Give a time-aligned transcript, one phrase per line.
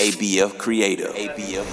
[0.00, 1.08] ABF Creator.
[1.08, 1.66] ABF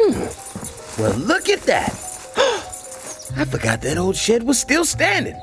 [0.00, 1.00] Hmm.
[1.00, 1.90] Well, look at that.
[3.36, 5.38] I forgot that old shed was still standing.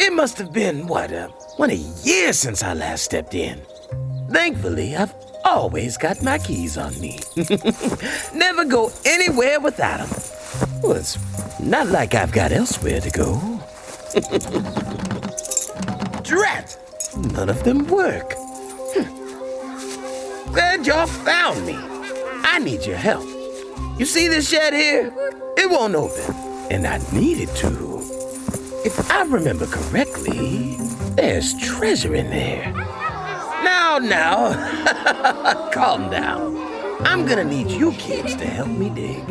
[0.00, 1.28] It must have been, what, uh,
[1.58, 3.60] a year since I last stepped in.
[4.30, 5.14] Thankfully, I've
[5.44, 7.20] always got my keys on me.
[8.34, 10.22] Never go anywhere without them.
[10.82, 11.18] Well, it's
[11.60, 14.88] not like I've got elsewhere to go.
[16.32, 16.78] Drat!
[17.34, 18.32] None of them work.
[18.94, 20.50] Hmm.
[20.50, 21.76] Glad y'all found me.
[21.76, 23.26] I need your help.
[23.98, 25.12] You see this shed here?
[25.58, 26.34] It won't open,
[26.70, 27.68] and I need it to.
[28.82, 30.76] If I remember correctly,
[31.16, 32.72] there's treasure in there.
[33.62, 36.56] Now, now, calm down.
[37.06, 39.22] I'm gonna need you kids to help me dig.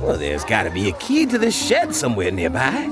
[0.00, 2.88] Well, there's gotta be a key to this shed somewhere nearby.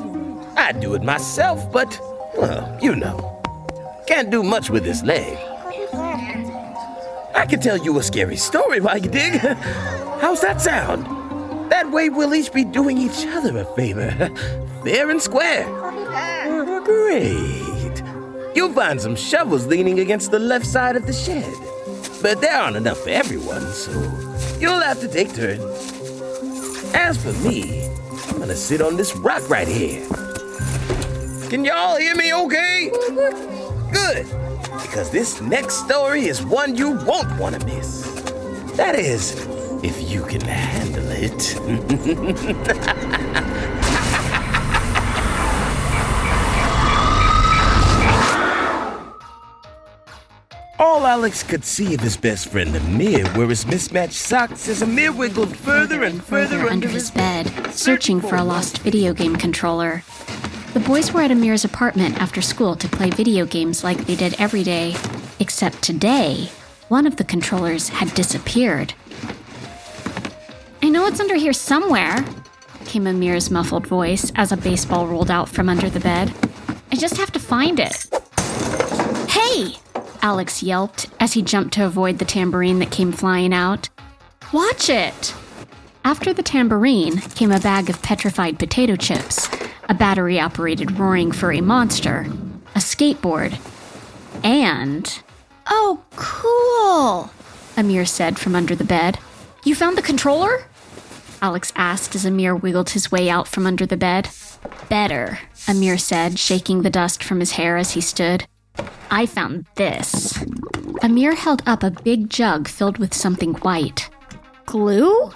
[0.57, 1.97] I'd do it myself, but,
[2.37, 3.36] well, you know.
[4.07, 5.37] Can't do much with this leg.
[7.35, 9.35] I can tell you a scary story while you dig.
[10.21, 11.07] How's that sound?
[11.71, 14.11] That way we'll each be doing each other a favor.
[14.85, 15.65] Fair and square.
[16.85, 18.03] Great.
[18.55, 21.53] You'll find some shovels leaning against the left side of the shed.
[22.23, 23.91] But there aren't enough for everyone, so
[24.59, 25.63] you'll have to take turns.
[26.95, 27.85] As for me,
[28.29, 30.07] I'm gonna sit on this rock right here.
[31.51, 33.56] Can y'all hear me okay?
[33.93, 34.27] Good,
[34.83, 38.03] because this next story is one you won't want to miss.
[38.77, 39.47] That is,
[39.83, 41.57] if you can handle it.
[50.79, 55.11] All Alex could see of his best friend Amir were his mismatched socks as Amir
[55.11, 60.03] wiggled further and further under, under his bed, searching for a lost video game controller.
[60.77, 64.39] The boys were at Amir's apartment after school to play video games like they did
[64.39, 64.95] every day,
[65.41, 66.51] except today,
[66.89, 68.93] one of the controllers had disappeared.
[70.83, 72.23] I know it's under here somewhere,
[72.85, 76.35] came Amir's muffled voice as a baseball rolled out from under the bed.
[76.93, 78.07] I just have to find it.
[79.31, 79.77] Hey!
[80.21, 83.89] Alex yelped as he jumped to avoid the tambourine that came flying out.
[84.53, 85.35] Watch it!
[86.05, 89.49] After the tambourine came a bag of petrified potato chips,
[89.89, 92.27] a battery operated roaring furry monster,
[92.75, 93.59] a skateboard,
[94.45, 95.23] and.
[95.69, 97.31] Oh, cool!
[97.77, 99.19] Amir said from under the bed.
[99.65, 100.65] You found the controller?
[101.43, 104.31] Alex asked as Amir wiggled his way out from under the bed.
[104.89, 105.39] Better,
[105.69, 108.47] Amir said, shaking the dust from his hair as he stood.
[109.11, 110.39] I found this.
[111.03, 114.09] Amir held up a big jug filled with something white.
[114.65, 115.33] Glue?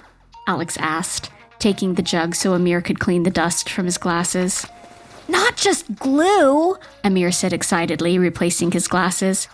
[0.47, 4.66] Alex asked, taking the jug so Amir could clean the dust from his glasses.
[5.28, 9.47] Not just glue, Amir said excitedly, replacing his glasses.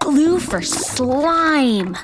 [0.00, 1.96] Glue for slime.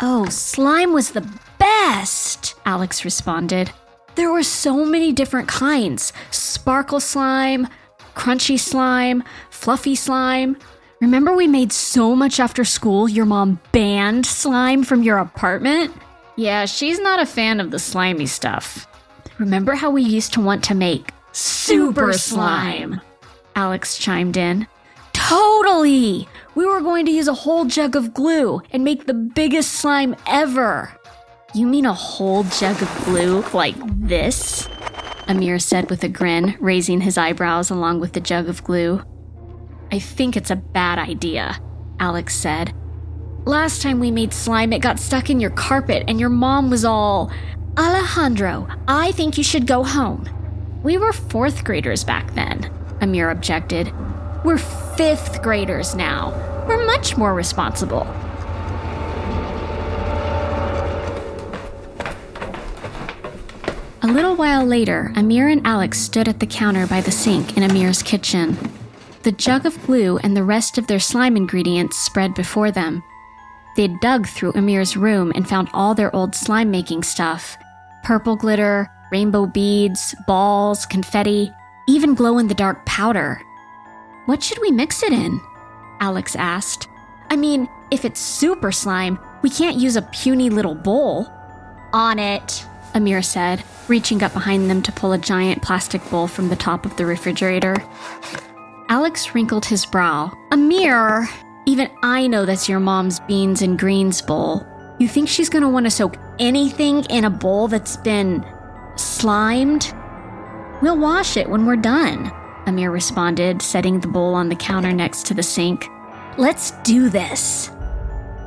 [0.00, 1.28] Oh, slime was the
[1.58, 3.72] best, Alex responded.
[4.14, 7.66] There were so many different kinds sparkle slime,
[8.14, 10.56] crunchy slime, fluffy slime.
[11.00, 15.92] Remember, we made so much after school, your mom banned slime from your apartment?
[16.36, 18.86] Yeah, she's not a fan of the slimy stuff.
[19.38, 23.00] Remember how we used to want to make super slime?
[23.56, 24.66] Alex chimed in.
[25.12, 26.28] Totally!
[26.54, 30.14] We were going to use a whole jug of glue and make the biggest slime
[30.26, 30.92] ever.
[31.54, 34.68] You mean a whole jug of glue like this?
[35.28, 39.02] Amir said with a grin, raising his eyebrows along with the jug of glue.
[39.90, 41.60] I think it's a bad idea,
[42.00, 42.74] Alex said.
[43.46, 46.82] Last time we made slime, it got stuck in your carpet, and your mom was
[46.82, 47.30] all,
[47.76, 50.26] Alejandro, I think you should go home.
[50.82, 52.70] We were fourth graders back then,
[53.02, 53.92] Amir objected.
[54.44, 56.32] We're fifth graders now.
[56.66, 58.06] We're much more responsible.
[64.00, 67.62] A little while later, Amir and Alex stood at the counter by the sink in
[67.62, 68.56] Amir's kitchen.
[69.22, 73.02] The jug of glue and the rest of their slime ingredients spread before them.
[73.76, 77.56] They'd dug through Amir's room and found all their old slime making stuff
[78.04, 81.50] purple glitter, rainbow beads, balls, confetti,
[81.88, 83.40] even glow in the dark powder.
[84.26, 85.40] What should we mix it in?
[86.00, 86.86] Alex asked.
[87.30, 91.26] I mean, if it's super slime, we can't use a puny little bowl.
[91.94, 96.48] On it, Amir said, reaching up behind them to pull a giant plastic bowl from
[96.48, 97.76] the top of the refrigerator.
[98.88, 100.36] Alex wrinkled his brow.
[100.50, 101.28] Amir,
[101.66, 104.66] even I know that's your mom's beans and greens bowl.
[104.98, 108.44] You think she's gonna wanna soak anything in a bowl that's been
[108.96, 109.92] slimed?
[110.82, 112.30] We'll wash it when we're done.
[112.66, 115.88] Amir responded, setting the bowl on the counter next to the sink.
[116.36, 117.70] Let's do this.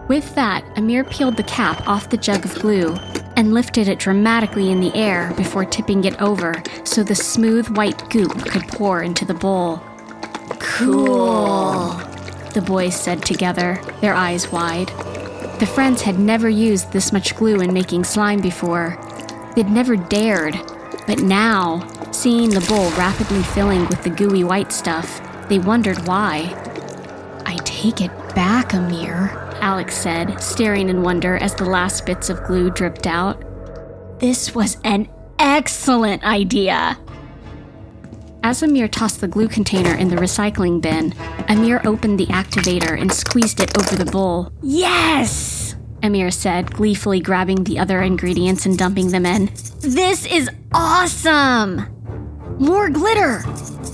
[0.07, 2.95] With that, Amir peeled the cap off the jug of glue
[3.35, 6.53] and lifted it dramatically in the air before tipping it over
[6.83, 9.81] so the smooth white goop could pour into the bowl.
[10.59, 11.91] Cool,
[12.57, 14.87] the boys said together, their eyes wide.
[15.59, 18.97] The friends had never used this much glue in making slime before.
[19.55, 20.55] They'd never dared,
[21.05, 26.51] but now, seeing the bowl rapidly filling with the gooey white stuff, they wondered why.
[27.45, 29.29] I take it back, Amir,
[29.61, 33.39] Alex said, staring in wonder as the last bits of glue dripped out.
[34.19, 36.97] This was an excellent idea.
[38.43, 41.13] As Amir tossed the glue container in the recycling bin,
[41.49, 44.51] Amir opened the activator and squeezed it over the bowl.
[44.61, 45.75] Yes!
[46.03, 49.47] Amir said, gleefully grabbing the other ingredients and dumping them in.
[49.81, 51.87] This is awesome!
[52.59, 53.43] More glitter!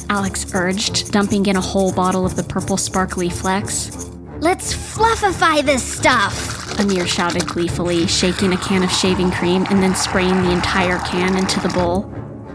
[0.09, 4.09] Alex urged, dumping in a whole bottle of the purple sparkly flecks.
[4.39, 6.77] Let's fluffify this stuff!
[6.79, 11.37] Amir shouted gleefully, shaking a can of shaving cream and then spraying the entire can
[11.37, 12.13] into the bowl.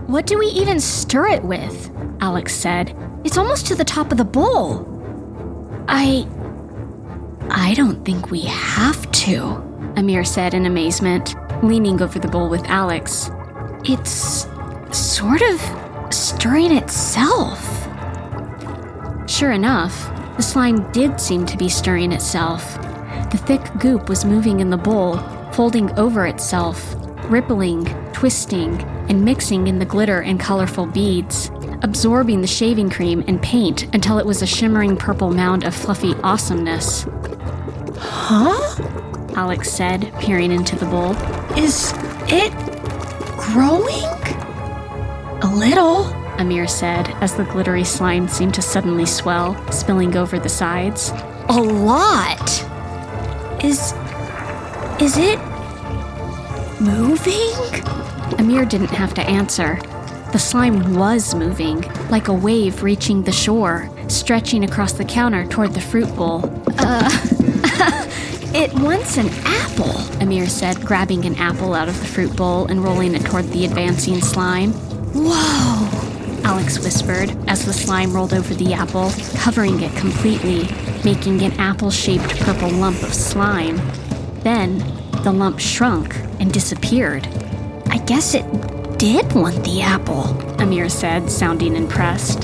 [0.08, 1.90] What do we even stir it with?
[2.22, 2.96] Alex said.
[3.24, 4.86] It's almost to the top of the bowl.
[5.86, 6.26] I.
[7.50, 9.62] I don't think we have to,
[9.98, 13.30] Amir said in amazement, leaning over the bowl with Alex.
[13.84, 14.48] It's
[14.92, 15.60] sort of
[16.10, 17.62] stirring itself.
[19.28, 22.76] Sure enough, the slime did seem to be stirring itself.
[23.30, 25.18] The thick goop was moving in the bowl,
[25.52, 26.94] folding over itself,
[27.30, 27.84] rippling,
[28.18, 33.84] twisting, and mixing in the glitter and colorful beads, absorbing the shaving cream and paint
[33.94, 37.06] until it was a shimmering purple mound of fluffy awesomeness.
[37.96, 38.58] Huh?
[39.36, 41.12] Alex said, peering into the bowl.
[41.56, 41.92] Is
[42.26, 42.52] it
[43.38, 44.02] growing?
[45.44, 46.06] A little.
[46.40, 51.12] Amir said, as the glittery slime seemed to suddenly swell, spilling over the sides.
[51.48, 52.50] A lot.
[53.62, 53.94] Is.
[55.00, 55.38] Is it.
[56.80, 57.97] moving?
[58.38, 59.78] Amir didn't have to answer.
[60.32, 61.80] The slime was moving,
[62.10, 66.42] like a wave reaching the shore, stretching across the counter toward the fruit bowl.
[66.78, 67.08] Uh.
[68.54, 72.84] it wants an apple, Amir said, grabbing an apple out of the fruit bowl and
[72.84, 74.72] rolling it toward the advancing slime.
[75.14, 80.68] Whoa, Alex whispered as the slime rolled over the apple, covering it completely,
[81.04, 83.80] making an apple shaped purple lump of slime.
[84.40, 84.78] Then,
[85.22, 87.26] the lump shrunk and disappeared.
[87.90, 88.44] I guess it
[88.98, 90.24] did want the apple,
[90.60, 92.42] Amir said, sounding impressed.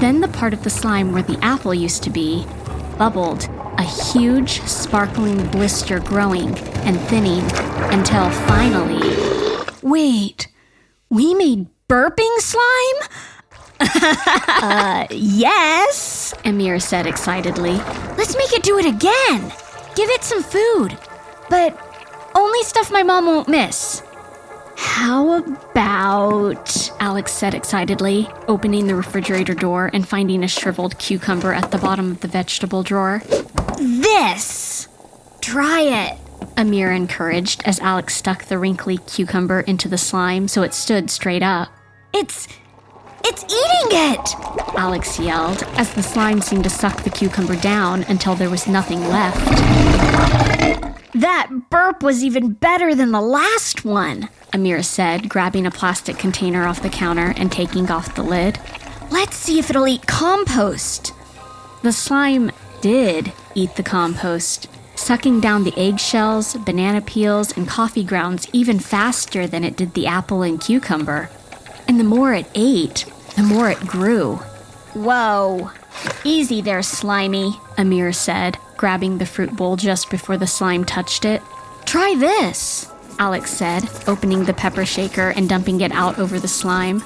[0.00, 2.46] Then the part of the slime where the apple used to be
[2.96, 3.48] bubbled,
[3.78, 7.44] a huge, sparkling blister growing and thinning
[7.92, 9.16] until finally.
[9.82, 10.48] Wait,
[11.10, 13.08] we made burping slime?
[13.80, 17.74] uh, yes, Amir said excitedly.
[18.18, 19.52] Let's make it do it again.
[19.94, 20.98] Give it some food,
[21.48, 21.78] but
[22.34, 24.02] only stuff my mom won't miss.
[25.00, 26.90] How about.
[27.00, 32.10] Alex said excitedly, opening the refrigerator door and finding a shriveled cucumber at the bottom
[32.10, 33.22] of the vegetable drawer.
[33.78, 34.88] This!
[35.40, 36.18] Try it,
[36.54, 41.42] Amir encouraged as Alex stuck the wrinkly cucumber into the slime so it stood straight
[41.42, 41.70] up.
[42.12, 42.46] It's.
[43.24, 44.34] It's eating it!
[44.76, 49.00] Alex yelled as the slime seemed to suck the cucumber down until there was nothing
[49.08, 49.46] left.
[51.14, 56.66] That burp was even better than the last one, Amir said, grabbing a plastic container
[56.66, 58.58] off the counter and taking off the lid.
[59.10, 61.12] Let's see if it'll eat compost.
[61.82, 68.48] The slime did eat the compost, sucking down the eggshells, banana peels, and coffee grounds
[68.52, 71.30] even faster than it did the apple and cucumber.
[71.88, 74.36] And the more it ate, the more it grew.
[74.94, 75.70] Whoa.
[76.24, 81.42] Easy there, Slimy, Amir said, grabbing the fruit bowl just before the slime touched it.
[81.84, 87.04] Try this, Alex said, opening the pepper shaker and dumping it out over the slime.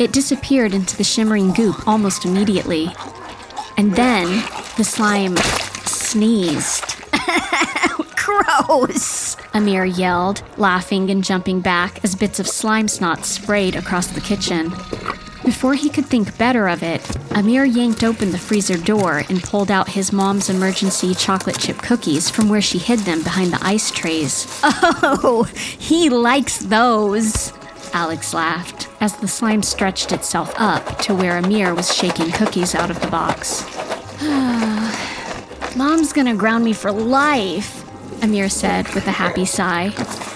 [0.00, 2.88] It disappeared into the shimmering goop almost immediately.
[3.76, 4.26] And then
[4.76, 5.36] the slime
[5.86, 6.96] sneezed.
[8.16, 9.36] Gross!
[9.54, 14.72] Amir yelled, laughing and jumping back as bits of slime snot sprayed across the kitchen.
[15.46, 17.00] Before he could think better of it,
[17.30, 22.28] Amir yanked open the freezer door and pulled out his mom's emergency chocolate chip cookies
[22.28, 24.46] from where she hid them behind the ice trays.
[25.02, 25.44] Oh,
[25.78, 27.52] he likes those.
[27.94, 32.90] Alex laughed as the slime stretched itself up to where Amir was shaking cookies out
[32.90, 33.64] of the box.
[35.76, 37.84] Mom's gonna ground me for life,
[38.22, 39.90] Amir said with a happy sigh,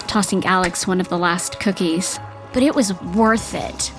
[0.07, 2.17] tossing Alex one of the last cookies.
[2.53, 3.91] but it was worth it.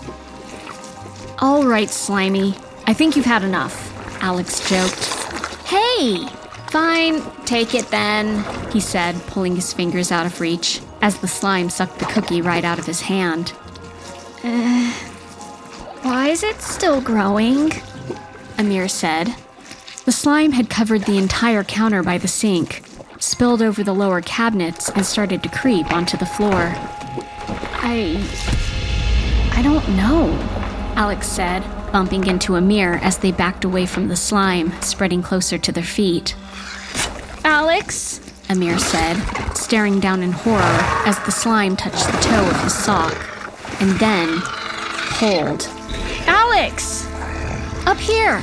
[1.42, 2.54] All right, Slimy.
[2.86, 5.06] I think you've had enough, Alex joked.
[5.66, 6.24] Hey!
[6.70, 11.68] Fine, take it then, he said, pulling his fingers out of reach as the slime
[11.68, 13.54] sucked the cookie right out of his hand.
[14.44, 14.92] Uh,
[16.02, 17.72] why is it still growing?
[18.56, 19.34] Amir said.
[20.04, 22.84] The slime had covered the entire counter by the sink,
[23.18, 26.72] spilled over the lower cabinets, and started to creep onto the floor.
[27.82, 28.24] I.
[29.54, 30.51] I don't know,
[30.94, 35.72] Alex said, bumping into Amir as they backed away from the slime, spreading closer to
[35.72, 36.34] their feet.
[37.44, 38.20] Alex?
[38.48, 39.16] Amir said,
[39.56, 40.60] staring down in horror
[41.06, 43.14] as the slime touched the toe of his sock.
[43.80, 44.40] And then
[45.18, 45.66] pulled.
[46.26, 47.06] Alex!
[47.86, 48.42] Up here!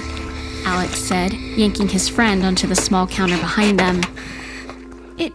[0.66, 4.02] Alex said, yanking his friend onto the small counter behind them.
[5.18, 5.34] It.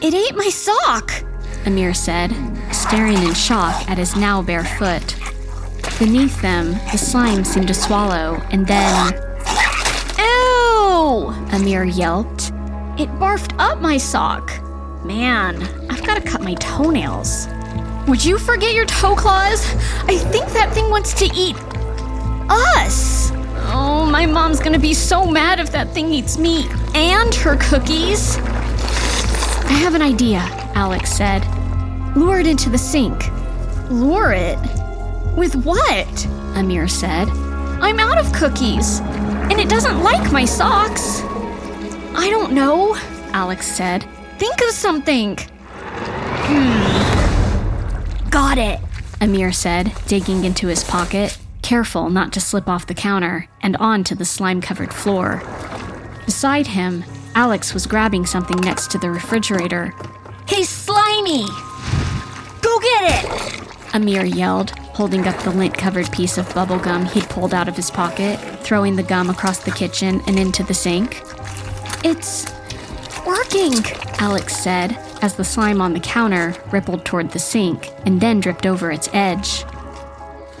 [0.00, 1.12] It ate my sock!
[1.66, 2.30] Amir said,
[2.72, 5.16] staring in shock at his now bare foot.
[5.98, 9.12] Beneath them, the slime seemed to swallow, and then.
[10.18, 11.32] Ew!
[11.52, 12.48] Amir yelped.
[12.98, 14.50] It barfed up my sock.
[15.04, 17.46] Man, I've got to cut my toenails.
[18.08, 19.64] Would you forget your toe claws?
[20.04, 21.56] I think that thing wants to eat
[22.50, 23.30] us.
[23.74, 28.36] Oh, my mom's gonna be so mad if that thing eats me and her cookies.
[28.38, 30.40] I have an idea,
[30.74, 31.46] Alex said.
[32.16, 33.24] Lure it into the sink.
[33.88, 34.58] Lure it?
[35.36, 36.26] With what?
[36.56, 37.28] Amir said.
[37.80, 41.22] I'm out of cookies, and it doesn't like my socks.
[42.14, 42.94] I don't know,
[43.32, 44.06] Alex said.
[44.38, 45.36] Think of something.
[45.38, 46.70] Hmm.
[48.30, 48.80] Got it,
[49.20, 54.14] Amir said, digging into his pocket, careful not to slip off the counter and onto
[54.14, 55.42] the slime covered floor.
[56.26, 59.94] Beside him, Alex was grabbing something next to the refrigerator.
[60.46, 61.46] Hey, Slimy!
[62.60, 63.94] Go get it!
[63.94, 67.76] Amir yelled, holding up the lint covered piece of bubble gum he'd pulled out of
[67.76, 71.22] his pocket, throwing the gum across the kitchen and into the sink.
[72.04, 72.46] It's
[73.26, 73.74] working,
[74.18, 78.66] Alex said, as the slime on the counter rippled toward the sink and then dripped
[78.66, 79.64] over its edge.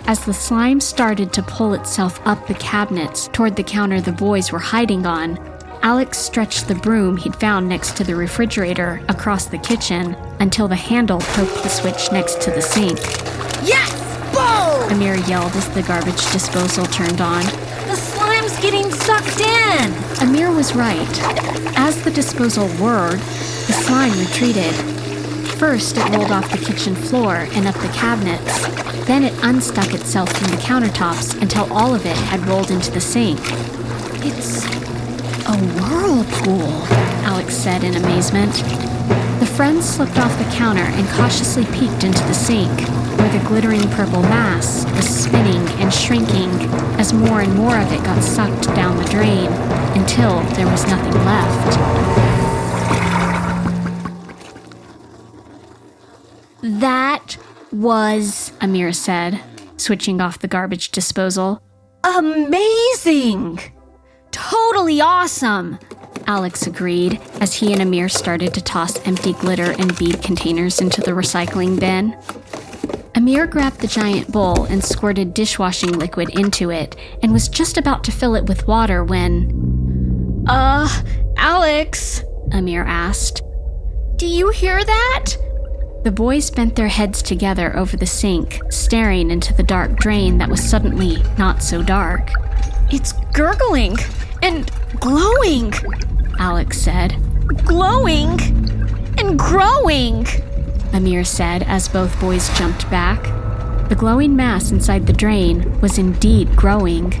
[0.06, 4.50] As the slime started to pull itself up the cabinets toward the counter the boys
[4.50, 5.38] were hiding on,
[5.82, 10.76] Alex stretched the broom he'd found next to the refrigerator across the kitchen until the
[10.76, 12.98] handle poked the switch next to the sink.
[13.64, 14.01] Yes!
[14.90, 17.44] Amir yelled as the garbage disposal turned on.
[17.86, 19.92] The slime's getting sucked in!
[20.20, 21.20] Amir was right.
[21.76, 24.74] As the disposal whirred, the slime retreated.
[25.58, 28.66] First, it rolled off the kitchen floor and up the cabinets.
[29.06, 33.00] Then it unstuck itself from the countertops until all of it had rolled into the
[33.00, 33.38] sink.
[34.24, 34.64] It's
[35.46, 36.86] a whirlpool,
[37.24, 38.52] Alex said in amazement.
[39.40, 42.70] The friends slipped off the counter and cautiously peeked into the sink,
[43.22, 46.50] where the glittering purple mass was spinning and shrinking
[46.98, 49.46] as more and more of it got sucked down the drain
[49.96, 51.78] until there was nothing left.
[56.62, 57.36] That
[57.70, 59.40] was, Amir said,
[59.76, 61.62] switching off the garbage disposal.
[62.02, 63.60] amazing!
[64.32, 65.78] Totally awesome!
[66.26, 71.00] Alex agreed as he and Amir started to toss empty glitter and bead containers into
[71.00, 72.16] the recycling bin.
[73.22, 78.02] Amir grabbed the giant bowl and squirted dishwashing liquid into it and was just about
[78.02, 80.44] to fill it with water when.
[80.48, 80.88] Uh,
[81.36, 83.40] Alex, Amir asked.
[84.16, 85.26] do you hear that?
[86.02, 90.50] The boys bent their heads together over the sink, staring into the dark drain that
[90.50, 92.28] was suddenly not so dark.
[92.90, 93.98] It's gurgling
[94.42, 95.72] and glowing,
[96.40, 97.14] Alex said.
[97.64, 98.40] glowing
[99.16, 100.26] and growing.
[100.92, 103.22] Amir said as both boys jumped back.
[103.88, 107.12] The glowing mass inside the drain was indeed growing.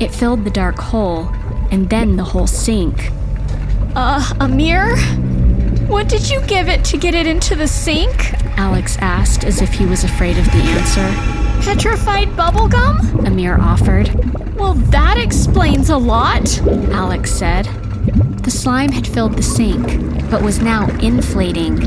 [0.00, 1.28] It filled the dark hole,
[1.70, 3.10] and then the whole sink.
[3.94, 4.96] Uh, Amir?
[5.86, 8.32] What did you give it to get it into the sink?
[8.58, 11.64] Alex asked as if he was afraid of the answer.
[11.64, 13.26] Petrified bubblegum?
[13.26, 14.08] Amir offered.
[14.56, 16.58] Well, that explains a lot.
[16.90, 17.68] Alex said.
[18.44, 21.80] The slime had filled the sink, but was now inflating,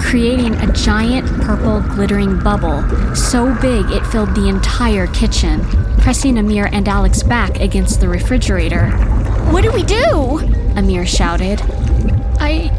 [0.00, 2.82] creating a giant purple glittering bubble
[3.14, 5.64] so big it filled the entire kitchen,
[5.98, 8.90] pressing Amir and Alex back against the refrigerator.
[9.52, 10.40] What do we do?
[10.76, 11.60] Amir shouted.
[12.40, 12.70] I.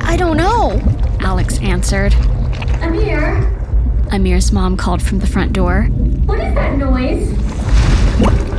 [0.00, 0.80] I don't know.
[1.20, 2.14] Alex answered.
[2.80, 3.36] Amir,
[4.10, 5.82] Amir's mom called from the front door.
[6.24, 7.34] what is that noise?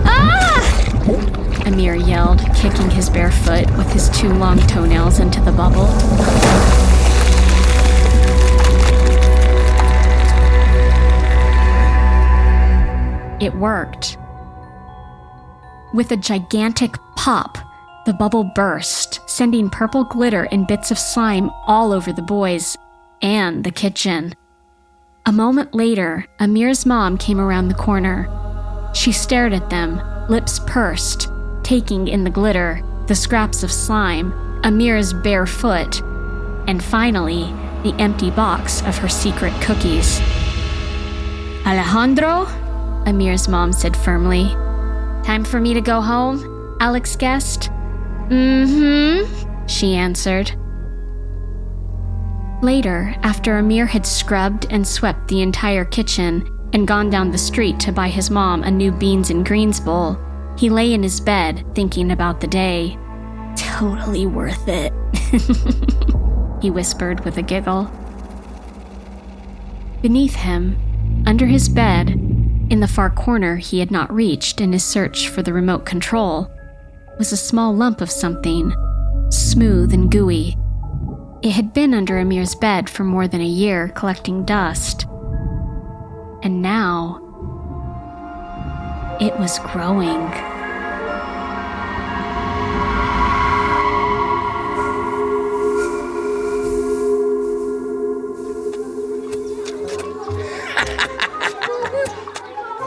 [0.05, 1.37] Ah!
[1.65, 5.87] Amir yelled, kicking his bare foot with his two long toenails into the bubble.
[13.41, 14.17] It worked.
[15.93, 17.57] With a gigantic pop,
[18.05, 22.77] the bubble burst, sending purple glitter and bits of slime all over the boys
[23.21, 24.33] and the kitchen.
[25.25, 28.27] A moment later, Amir's mom came around the corner.
[28.93, 31.27] She stared at them, lips pursed,
[31.71, 34.33] taking in the glitter, the scraps of slime,
[34.65, 36.01] Amir's bare foot,
[36.67, 37.43] and finally,
[37.83, 40.19] the empty box of her secret cookies.
[41.65, 42.45] Alejandro?
[43.05, 44.49] Amir's mom said firmly.
[45.23, 46.75] Time for me to go home?
[46.81, 47.69] Alex guessed.
[48.27, 50.51] Mm hmm, she answered.
[52.61, 57.79] Later, after Amir had scrubbed and swept the entire kitchen and gone down the street
[57.79, 60.17] to buy his mom a new beans and greens bowl,
[60.57, 62.97] he lay in his bed thinking about the day.
[63.55, 64.93] Totally worth it,
[66.61, 67.89] he whispered with a giggle.
[70.01, 70.77] Beneath him,
[71.25, 75.41] under his bed, in the far corner he had not reached in his search for
[75.43, 76.49] the remote control,
[77.17, 78.73] was a small lump of something,
[79.29, 80.55] smooth and gooey
[81.41, 85.07] it had been under Amir's bed for more than a year, collecting dust.
[86.43, 87.19] And now,
[89.21, 90.19] it was growing.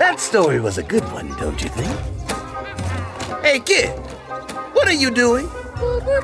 [0.00, 1.97] That story was a good one, don't you think?
[3.43, 3.91] Hey, kid,
[4.75, 5.49] what are you doing?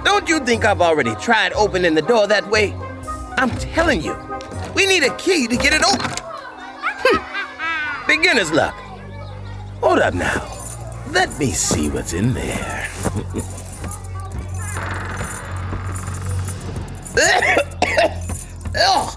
[0.05, 2.75] Don't you think I've already tried opening the door that way?
[3.37, 4.17] I'm telling you,
[4.75, 6.11] we need a key to get it open.
[8.09, 8.79] Beginner's luck.
[9.90, 10.47] Hold up now.
[11.11, 12.88] Let me see what's in there.
[18.76, 19.16] oh,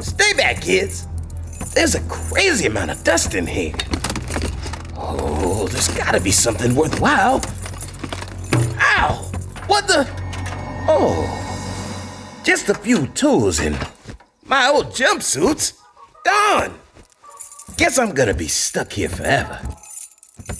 [0.00, 1.06] stay back, kids.
[1.74, 3.72] There's a crazy amount of dust in here.
[4.96, 7.40] Oh, there's gotta be something worthwhile.
[8.80, 9.30] Ow!
[9.68, 10.08] What the?
[10.88, 11.22] Oh,
[12.42, 13.78] just a few tools and
[14.44, 15.78] my old jumpsuits.
[16.24, 16.80] Gone.
[17.76, 19.60] Guess I'm gonna be stuck here forever.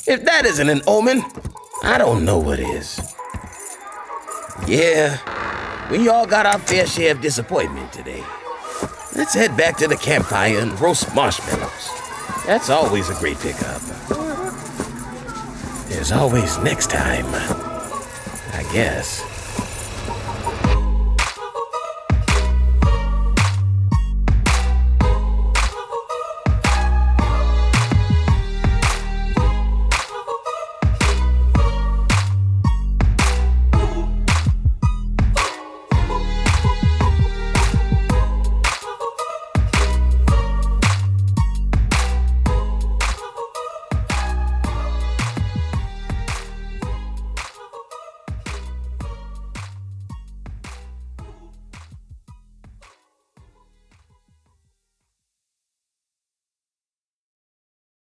[0.06, 1.22] If that isn't an omen,
[1.82, 3.00] I don't know what is.
[4.66, 5.18] Yeah,
[5.90, 8.22] we all got our fair share of disappointment today.
[9.16, 11.90] Let's head back to the campfire and roast marshmallows.
[12.46, 13.80] That's always a great pickup.
[15.88, 17.26] There's always next time.
[18.52, 19.29] I guess.